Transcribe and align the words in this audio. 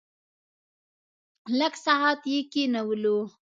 لږ 1.59 1.73
ساعت 1.85 2.19
یې 2.31 2.39
کېنولو. 2.51 3.17